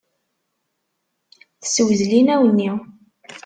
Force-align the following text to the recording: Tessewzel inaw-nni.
Tessewzel 1.61 2.11
inaw-nni. 2.19 2.71